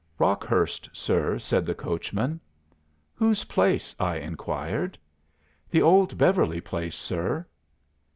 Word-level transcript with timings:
'Rockhurst, 0.17 0.89
sir,' 0.93 1.37
said 1.37 1.63
the 1.63 1.75
coachman. 1.75 2.39
'Whose 3.13 3.43
place?' 3.43 3.95
I 3.99 4.15
inquired. 4.15 4.97
'The 5.69 5.83
old 5.83 6.17
Beverly 6.17 6.59
place, 6.59 6.95
sir. 6.95 7.45